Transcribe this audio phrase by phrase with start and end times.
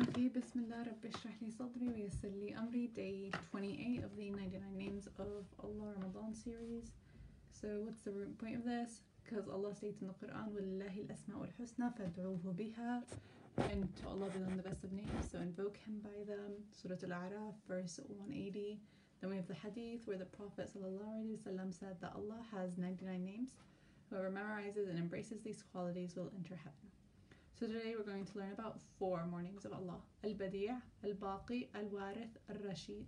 [0.00, 4.76] Okay, Bismillah Rabbi Shrah li Sadri wa Yassir li Amri, day 28 of the 99
[4.76, 5.26] Names of
[5.62, 6.92] Allah Ramadan series.
[7.50, 9.00] So, what's the root point of this?
[9.22, 13.02] Because Allah states in the Quran, وَلِلَّهِ الْأَسْمَاءُ الْحُسْنَى فَادْعُوهُ بِهَا
[13.70, 16.52] And to Allah belong the best of names, so invoke Him by them.
[16.72, 18.80] Surah Al-A'raf, verse 180.
[19.20, 23.50] Then we have the hadith where the Prophet ﷺ said that Allah has 99 names.
[24.10, 26.90] Whoever memorizes and embraces these qualities will enter heaven.
[27.59, 29.97] So today we're going to learn about four mornings of Allah.
[30.23, 30.69] Al-Badi'
[31.03, 33.07] Al-Baqi, Al-Warith, Al-Rashid.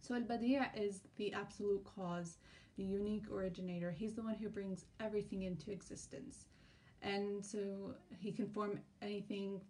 [0.00, 2.38] So Al-Badi' is the absolute cause,
[2.76, 3.90] the unique originator.
[3.90, 6.44] He's the one who brings everything into existence.
[7.02, 9.60] And so he can form anything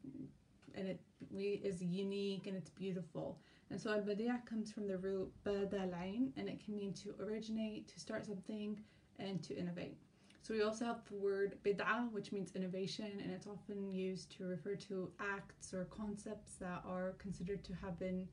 [0.74, 1.00] and it
[1.34, 3.38] is unique and it's beautiful.
[3.70, 7.88] And so Al-Badi' comes from the root Bada al-Ain and it can mean to originate,
[7.88, 8.78] to start something,
[9.18, 9.96] and to innovate.
[10.42, 14.44] So we also have the word bid'ah, which means innovation, and it's often used to
[14.44, 18.26] refer to acts or concepts that are considered to have been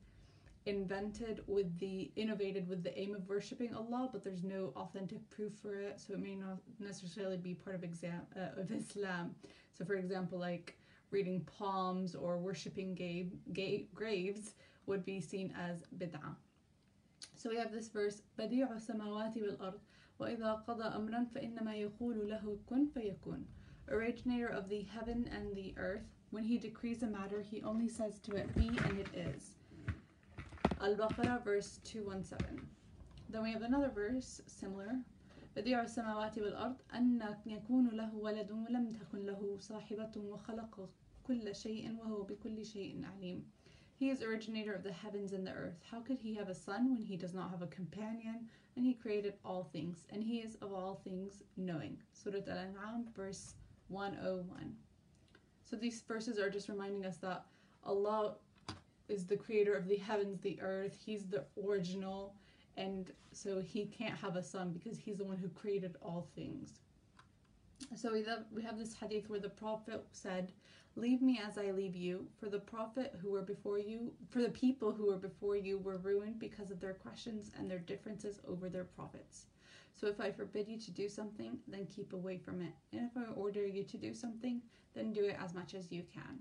[0.66, 5.52] invented with the innovated with the aim of worshipping Allah, but there's no authentic proof
[5.62, 9.34] for it, so it may not necessarily be part of exam uh, of Islam.
[9.72, 10.76] So, for example, like
[11.12, 14.54] reading palms or worshipping ga- ga- graves
[14.86, 16.34] would be seen as bid'ah.
[17.39, 19.79] So we have this verse, بديع السماوات والأرض
[20.19, 23.45] وإذا قضى أمرا فإنما يقول له كن فيكون
[23.87, 28.19] originator of the heaven and the earth when he decrees a matter he only says
[28.19, 29.55] to it be and it is
[30.81, 32.67] Al-Baqarah verse 217
[33.29, 34.95] then we have another verse similar
[35.55, 40.89] بديع السماوات والأرض أن يكون له ولد ولم تكن له صاحبة وخلق
[41.23, 43.45] كل شيء وهو بكل شيء عليم
[44.00, 45.78] he is originator of the heavens and the earth.
[45.90, 48.48] How could he have a son when he does not have a companion?
[48.74, 51.98] And he created all things, and he is of all things knowing.
[52.14, 53.56] Surah Al An'am, verse
[53.88, 54.74] 101.
[55.68, 57.44] So these verses are just reminding us that
[57.84, 58.36] Allah
[59.10, 60.96] is the creator of the heavens, the earth.
[61.04, 62.34] He's the original,
[62.78, 66.80] and so he can't have a son because he's the one who created all things.
[67.96, 70.52] So we have, this hadith where the Prophet said,
[70.96, 74.48] Leave me as I leave you, for the Prophet who were before you, for the
[74.48, 78.68] people who were before you were ruined because of their questions and their differences over
[78.68, 79.46] their prophets.
[79.94, 82.72] So if I forbid you to do something, then keep away from it.
[82.92, 84.60] And if I order you to do something,
[84.94, 86.38] then do it as much as you can.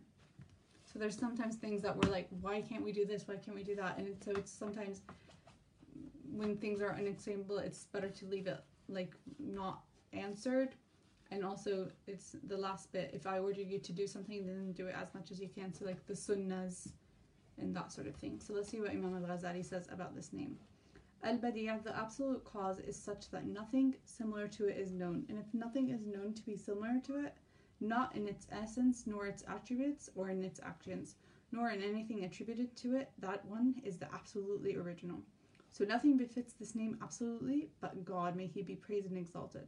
[0.92, 3.28] So there's sometimes things that we're like, why can't we do this?
[3.28, 3.98] Why can't we do that?
[3.98, 5.02] And so it's sometimes
[6.32, 9.82] when things are unexplainable, it's better to leave it like not
[10.14, 10.74] answered
[11.32, 13.12] and also it's the last bit.
[13.14, 15.74] If i order you to do something then do it as much as you can.
[15.74, 16.90] So like the sunnahs
[17.60, 18.40] and that sort of thing.
[18.40, 20.58] So let's see what imam al-ghazali says about this name.
[21.24, 25.26] Al-badi' the absolute cause is such that nothing similar to it is known.
[25.28, 27.36] And if nothing is known to be similar to it
[27.82, 31.16] not in its essence nor its attributes or in its actions
[31.52, 35.20] nor in anything attributed to it that one is the absolutely original.
[35.72, 39.68] So nothing befits this name absolutely but god may he be praised and exalted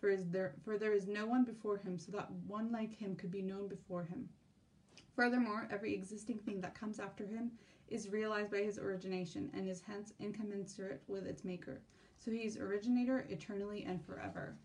[0.00, 3.14] for is there for there is no one before him, so that one like him
[3.14, 4.28] could be known before him.
[5.14, 7.50] Furthermore, every existing thing that comes after him
[7.88, 11.82] is realized by his origination and is hence incommensurate with its maker.
[12.18, 14.56] So he is originator eternally and forever.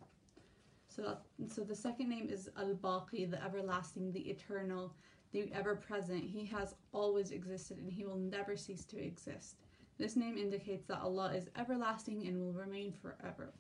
[0.88, 4.94] So so the second name is Al-Baqi, the everlasting, the eternal,
[5.34, 6.24] the ever-present.
[6.24, 9.58] He has always existed and he will never cease to exist.
[9.98, 13.54] This name indicates that Allah is everlasting and will remain forever.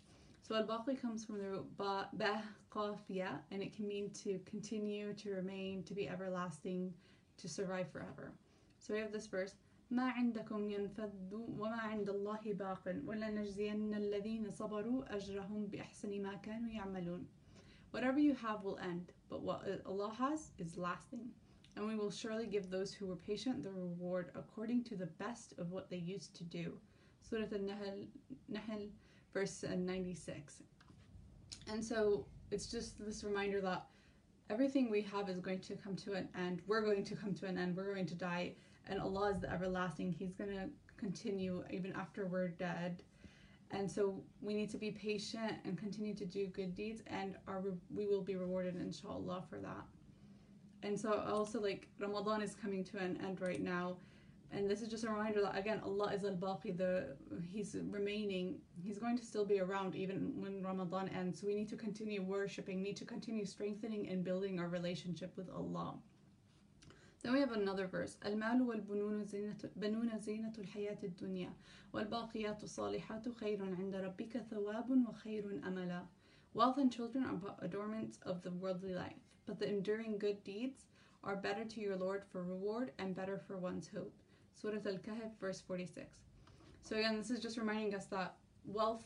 [0.44, 2.42] So al-baqi comes from the root ba, ba
[2.72, 6.92] qafiya, and it can mean to continue, to remain, to be everlasting,
[7.36, 8.32] to survive forever.
[8.78, 9.54] So we have this verse,
[9.92, 17.26] ما عندكم ينفد وما عند الله باق ولنجزين الذين صبروا أجرهم بأحسن ما كانوا يعملون.
[17.90, 21.28] Whatever you have will end, but what Allah has is lasting.
[21.76, 25.54] And we will surely give those who were patient the reward according to the best
[25.58, 26.78] of what they used to do.
[27.22, 28.88] Surah Al-Nahl
[29.35, 30.63] verse uh, 96.
[31.71, 33.85] And so it's just this reminder that
[34.49, 36.61] everything we have is going to come to an end.
[36.65, 37.75] We're going to come to an end.
[37.75, 38.53] We're going to die.
[38.87, 40.15] And Allah is the everlasting.
[40.17, 43.03] He's going to continue even after we're dead.
[43.71, 47.63] And so we need to be patient and continue to do good deeds, and our
[47.93, 49.85] we will be rewarded, inshallah, for that.
[50.83, 53.97] And so also, like Ramadan is coming to an end right now,
[54.52, 57.16] and this is just a reminder that again Allah is al-Baqi the
[57.52, 61.68] he's remaining he's going to still be around even when Ramadan ends so we need
[61.68, 65.94] to continue worshiping need to continue strengthening and building our relationship with Allah
[67.22, 71.52] then we have another verse المال والبنون زينة بنون زينة الحياة الدنيا
[71.92, 76.06] والباقيات الصالحات خير عند ربك ثواب وخير أملا
[76.52, 80.86] Wealth and children are adornments of the worldly life, but the enduring good deeds
[81.22, 84.12] are better to your Lord for reward and better for one's hope.
[84.59, 86.07] Surah Al-Kahf, verse 46.
[86.81, 88.35] So again, this is just reminding us that
[88.65, 89.03] wealth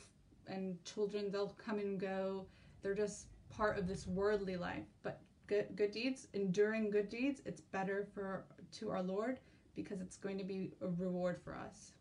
[0.48, 2.46] and children, they'll come and go.
[2.82, 4.86] They're just part of this worldly life.
[5.04, 8.46] But good, good deeds, enduring good deeds, it's better for
[8.80, 9.40] to our Lord
[9.76, 11.94] because it's going to be a reward for us.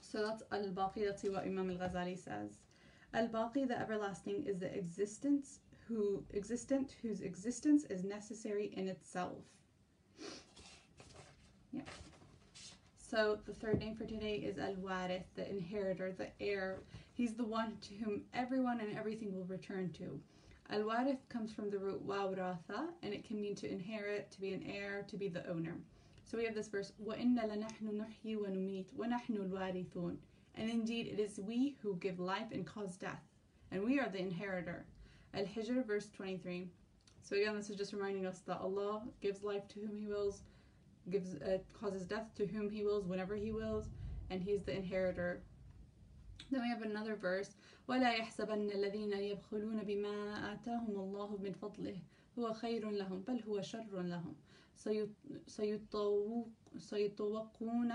[0.00, 2.60] So that's Al-Baqi, that's what Imam Al-Ghazali says.
[3.12, 9.42] Al-Baqi, the everlasting, is the existence who existent whose existence is necessary in itself.
[11.71, 11.81] Yeah.
[12.97, 16.79] So the third name for today is Al-Warith, the inheritor, the heir.
[17.13, 20.19] He's the one to whom everyone and everything will return to.
[20.69, 24.63] Al-Warith comes from the root wawratha, and it can mean to inherit, to be an
[24.63, 25.75] heir, to be the owner.
[26.23, 30.17] So we have this verse, وَإِنَّ لَنَحْنُ نُحْيِي وَنُمِيتُ وَنَحْنُ الْوَارِثُونَ
[30.55, 33.21] And indeed it is we who give life and cause death,
[33.69, 34.85] and we are the inheritor.
[35.35, 36.67] Al-Hijr verse 23.
[37.21, 40.41] So again, this is just reminding us that Allah gives life to whom He wills,
[41.10, 43.86] gives uh, causes death to whom He wills, whenever He wills,
[44.30, 45.42] and He's the inheritor.
[46.50, 47.56] Then we have another verse,
[47.88, 50.14] ولا يحسبن الذين يبخلون بما
[50.52, 51.98] آتاهم الله من فضله.
[52.38, 54.34] هو خير لهم بل هو شر لهم.
[56.78, 57.92] سيطوقون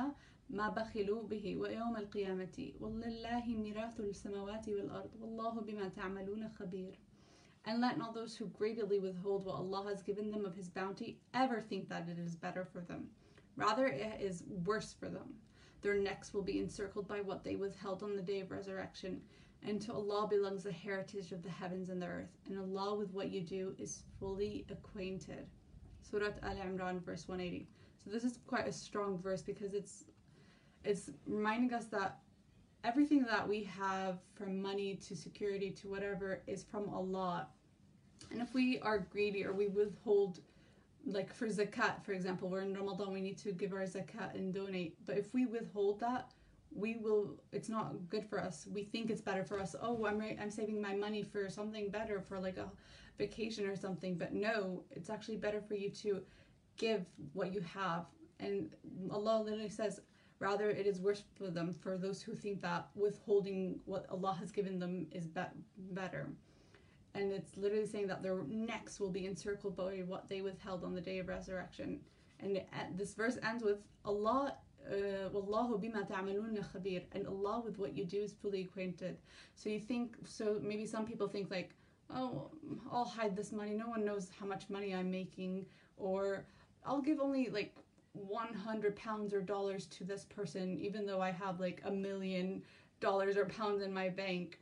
[0.49, 2.73] ما بخلوا به ويوم القيامة.
[2.79, 5.11] ولله ميراث السماوات والأرض.
[5.21, 6.99] والله بما تعملون خبير.
[7.65, 11.19] And let not those who greedily withhold what Allah has given them of His bounty
[11.33, 13.07] ever think that it is better for them.
[13.55, 15.35] Rather, it is worse for them.
[15.81, 19.21] Their necks will be encircled by what they withheld on the day of resurrection.
[19.65, 22.37] And to Allah belongs the heritage of the heavens and the earth.
[22.47, 25.47] And Allah, with what you do, is fully acquainted.
[26.01, 27.67] Surah Al Imran, verse 180.
[28.03, 30.05] So this is quite a strong verse because it's
[30.83, 32.19] it's reminding us that
[32.83, 37.47] everything that we have from money to security to whatever is from Allah.
[38.31, 40.39] And if we are greedy or we withhold,
[41.05, 44.53] like for zakat, for example, we're in Ramadan, we need to give our zakat and
[44.53, 44.97] donate.
[45.05, 46.31] But if we withhold that,
[46.75, 48.67] we will, it's not good for us.
[48.73, 49.75] We think it's better for us.
[49.81, 52.71] Oh, I'm, I'm saving my money for something better, for like a
[53.17, 54.15] vacation or something.
[54.15, 56.21] But no, it's actually better for you to
[56.77, 58.05] give what you have.
[58.39, 58.71] And
[59.11, 60.01] Allah literally says,
[60.43, 64.51] Rather, it is worse for them for those who think that withholding what Allah has
[64.51, 65.55] given them is be-
[65.91, 66.27] better.
[67.15, 70.93] And it's literally saying that their necks will be encircled by what they withheld on
[70.93, 72.01] the day of resurrection.
[72.41, 72.67] And it,
[72.97, 75.29] this verse ends with Allah uh,
[75.83, 79.15] bima ta'maluna khabir and Allah with what you do is fully acquainted.
[79.55, 81.71] So you think so maybe some people think like
[82.09, 82.51] oh
[82.91, 85.65] I'll hide this money no one knows how much money I'm making
[85.95, 86.45] or
[86.85, 87.73] I'll give only like
[88.12, 92.62] 100 pounds or dollars to this person, even though I have like a million
[93.00, 94.58] dollars or pounds in my bank.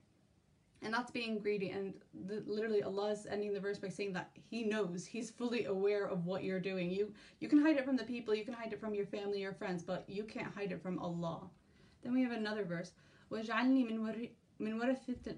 [0.83, 1.71] And that's being greedy.
[1.71, 1.95] And
[2.27, 6.07] the, literally, Allah is ending the verse by saying that He knows, He's fully aware
[6.07, 6.91] of what you're doing.
[6.91, 9.43] You you can hide it from the people, you can hide it from your family
[9.45, 11.49] or friends, but you can't hide it from Allah.
[12.03, 12.93] Then we have another verse.
[13.33, 14.29] وَاجْعَلْنِي مِنْ
[14.59, 15.37] من ورثة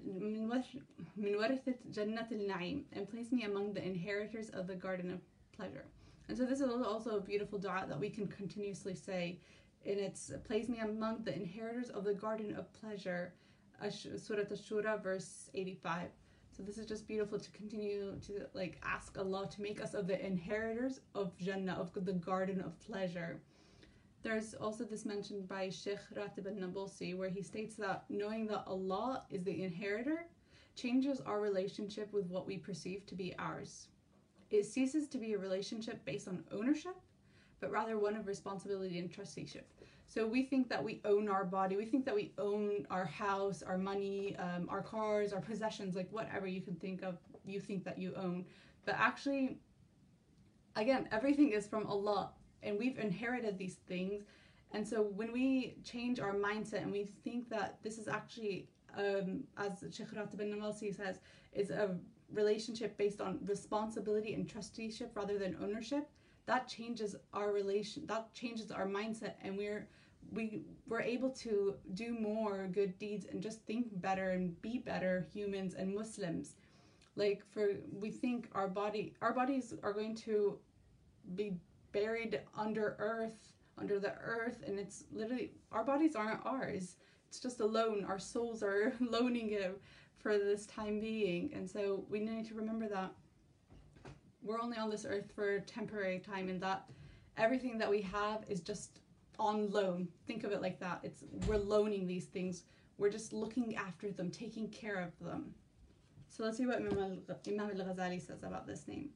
[1.17, 5.19] من ورثة جنة النعيم and place me among the inheritors of the garden of
[5.51, 5.85] pleasure.
[6.28, 9.38] And so this is also a beautiful dua that we can continuously say.
[9.86, 13.34] And it's place me among the inheritors of the garden of pleasure,
[13.90, 16.08] Surah Ash-Shura, verse 85.
[16.56, 20.06] So this is just beautiful to continue to like ask Allah to make us of
[20.06, 23.40] the inheritors of Jannah, of the garden of pleasure.
[24.22, 29.24] There's also this mentioned by Sheikh Ratib al-Nabulsi where he states that knowing that Allah
[29.28, 30.26] is the inheritor
[30.76, 33.88] changes our relationship with what we perceive to be ours.
[34.54, 36.96] It ceases to be a relationship based on ownership,
[37.60, 39.68] but rather one of responsibility and trusteeship.
[40.06, 43.62] So we think that we own our body, we think that we own our house,
[43.62, 47.82] our money, um, our cars, our possessions, like whatever you can think of, you think
[47.84, 48.44] that you own.
[48.84, 49.58] But actually,
[50.76, 52.30] again, everything is from Allah,
[52.62, 54.22] and we've inherited these things.
[54.70, 59.42] And so when we change our mindset and we think that this is actually, um,
[59.56, 61.18] as Sheikh Ratib al-Nabulsi says,
[61.52, 61.96] is a
[62.32, 66.08] relationship based on responsibility and trusteeship rather than ownership,
[66.46, 69.88] that changes our relation that changes our mindset and we're
[70.32, 75.26] we we're able to do more good deeds and just think better and be better
[75.32, 76.56] humans and Muslims.
[77.16, 80.58] Like for we think our body our bodies are going to
[81.34, 81.54] be
[81.92, 86.96] buried under earth, under the earth, and it's literally our bodies aren't ours.
[87.28, 88.04] It's just a loan.
[88.04, 89.80] Our souls are loaning it
[90.24, 91.52] for this time being.
[91.54, 93.12] And so we need to remember that
[94.42, 96.88] we're only on this earth for temporary time and that
[97.36, 99.00] everything that we have is just
[99.38, 100.08] on loan.
[100.26, 101.00] Think of it like that.
[101.02, 102.62] It's we're loaning these things.
[102.96, 105.54] We're just looking after them, taking care of them.
[106.30, 109.10] So let's see what Imam al-Ghazali says about this name.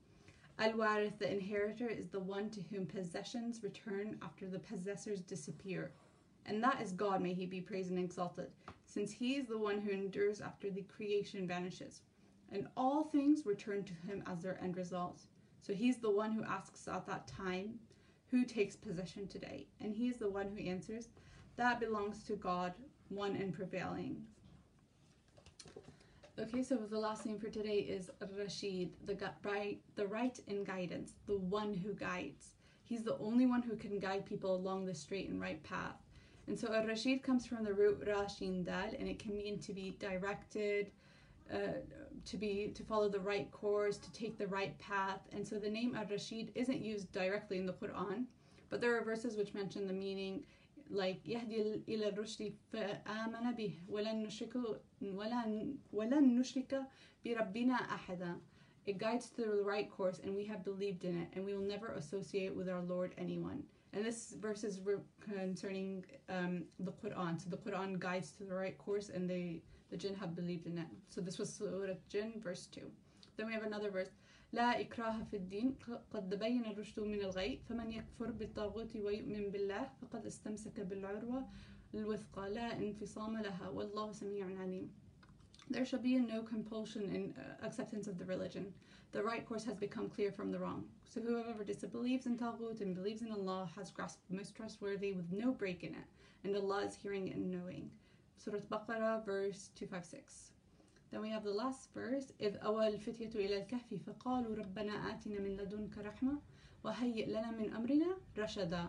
[0.58, 5.92] Al Warith, the inheritor, is the one to whom possessions return after the possessors disappear.
[6.48, 8.50] And that is God, may he be praised and exalted,
[8.86, 12.00] since he is the one who endures after the creation vanishes.
[12.50, 15.20] And all things return to him as their end result.
[15.60, 17.78] So he's the one who asks at that time,
[18.30, 19.66] Who takes possession today?
[19.80, 21.08] And he is the one who answers,
[21.56, 22.72] That belongs to God,
[23.10, 24.24] one and prevailing.
[26.38, 31.12] Okay, so the last name for today is Rashid, the right, the right in guidance,
[31.26, 32.54] the one who guides.
[32.84, 36.07] He's the only one who can guide people along the straight and right path.
[36.47, 39.95] And so Rashid comes from the root Rashin Dal, and it can mean to be
[39.99, 40.91] directed,
[41.51, 41.79] uh,
[42.25, 45.21] to be to follow the right course, to take the right path.
[45.31, 48.25] And so the name Ar-Rashid isn't used directly in the Quran,
[48.69, 50.43] but there are verses which mention the meaning
[50.89, 54.55] like يهدي إلى الرشد فآمن به ولن نشرك
[55.01, 56.81] ولن ولن نشرك
[57.25, 58.39] بربنا أحدا
[58.87, 61.67] It guides to the right course and we have believed in it and we will
[61.75, 63.63] never associate with our Lord anyone.
[63.93, 64.79] And this verse is
[65.21, 67.41] concerning um, the Quran.
[67.41, 70.77] So the Quran guides to the right course and they, the jinn have believed in
[70.77, 70.87] it.
[71.09, 72.81] So this was Surah Jinn, verse 2.
[73.37, 74.09] Then we have another verse.
[74.53, 75.75] لا إكراه في الدين
[76.11, 81.47] قد تبين الرشد من الغي فمن يكفر بالطاغوت ويؤمن بالله فقد استمسك بالعروة
[81.93, 84.91] الوثقى لا انفصام لها والله سميع عليم
[85.70, 88.72] there shall be no compulsion in uh, acceptance of the religion.
[89.12, 90.84] The right course has become clear from the wrong.
[91.04, 95.32] So whoever disbelieves in Taghut and believes in Allah has grasped the most trustworthy with
[95.32, 96.08] no break in it,
[96.44, 97.90] and Allah is hearing and knowing.
[98.36, 100.52] Surah Baqarah, verse 256.
[101.10, 105.56] Then we have the last verse, إذ أوى الفتية إلى الكهف فقالوا ربنا آتنا من
[105.56, 106.38] لدنك رحمة
[106.84, 108.88] وهيئ لنا من أمرنا رشدا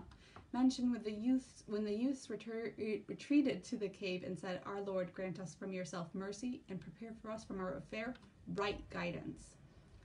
[0.51, 5.13] Mention with the youths when the youths retreated to the cave and said, Our Lord,
[5.13, 8.15] grant us from yourself mercy and prepare for us from our affair
[8.55, 9.55] right guidance.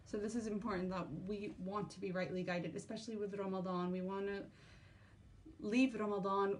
[0.04, 3.90] So this is important that we want to be rightly guided, especially with Ramadan.
[3.90, 4.42] We want to
[5.60, 6.58] leave Ramadan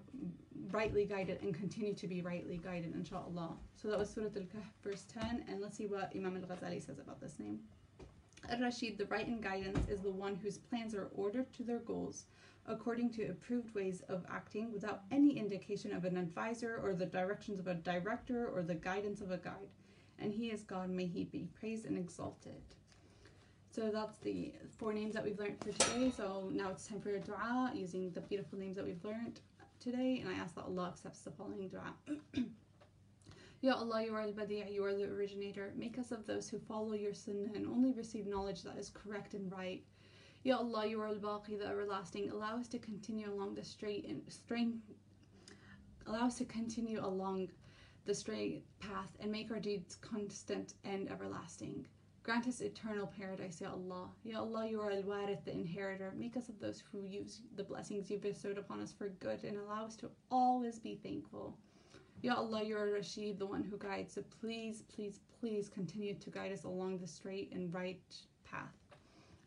[0.71, 3.51] rightly guided and continue to be rightly guided, inshallah.
[3.77, 6.85] So that was Surah Al Kahf, verse 10, and let's see what Imam Al Ghazali
[6.85, 7.61] says about this name.
[8.49, 11.81] Al Rashid, the right in guidance, is the one whose plans are ordered to their
[11.81, 12.25] goals
[12.67, 17.59] according to approved ways of acting without any indication of an advisor or the directions
[17.59, 19.69] of a director or the guidance of a guide.
[20.19, 22.63] And he is God, may he be praised and exalted.
[23.71, 26.13] So that's the four names that we've learned for today.
[26.17, 29.41] So now it's time for a dua using the beautiful names that we've learned
[29.81, 30.21] today.
[30.25, 31.95] And I ask that Allah accepts the following dua.
[33.65, 35.73] Ya Allah, you are the Badi', you are the originator.
[35.75, 39.33] Make us of those who follow your sunnah and only receive knowledge that is correct
[39.33, 39.83] and right.
[40.45, 42.31] Ya Allah, you are al-Baqi, the everlasting.
[42.31, 44.75] Allow us to continue along the straight and straight.
[46.07, 47.49] Allow us to continue along
[48.05, 51.87] the straight path and make our deeds constant and everlasting.
[52.23, 54.11] Grant us eternal paradise, Ya Allah.
[54.23, 56.13] Ya Allah, you are Al Warith, the inheritor.
[56.15, 59.57] Make us of those who use the blessings you bestowed upon us for good and
[59.57, 61.57] allow us to always be thankful.
[62.21, 64.13] Ya Allah, you are Rashid, the one who guides.
[64.13, 68.03] So please, please, please continue to guide us along the straight and right
[68.45, 68.77] path.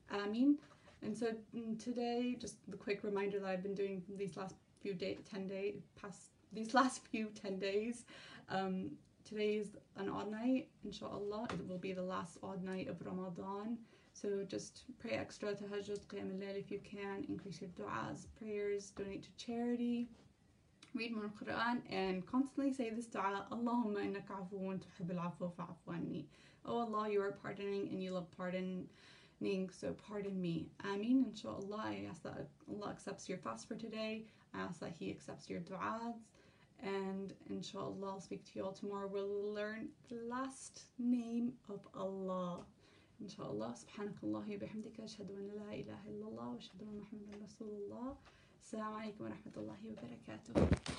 [0.09, 0.57] Ameen.
[1.03, 4.93] And so mm, today, just the quick reminder that I've been doing these last few
[4.93, 8.05] day, 10 days, past these last few 10 days.
[8.49, 8.91] Um,
[9.27, 11.47] Today is an odd night, inshallah.
[11.51, 13.77] It will be the last odd night of Ramadan.
[14.13, 17.25] So just pray extra tahajjud, qiyam al if you can.
[17.27, 20.07] Increase your du'as, prayers, donate to charity.
[20.95, 26.25] Read more Quran and constantly say this dua Allahumma innaka afuun tuhib al fa'afu anni.
[26.65, 28.87] Oh Allah, you are pardoning and you love pardoning,
[29.71, 30.67] so pardon me.
[30.83, 31.25] Ameen.
[31.29, 34.25] Inshallah, I ask that Allah accepts your fast for today.
[34.53, 36.15] I ask that He accepts your du'as.
[36.83, 39.09] And inshallah, I'll speak to you all tomorrow.
[39.11, 42.59] We'll learn the last name of Allah.
[43.21, 43.75] Inshallah.
[43.75, 45.01] Subhanakallah bihamdika.
[45.03, 46.47] Ashhadu an la ilaha illallah.
[46.53, 48.15] Wa ashhadu anna Muhammadan Rasulullah.
[48.61, 50.97] Assalamu alaikum wa rahmatullahi wa barakatuh.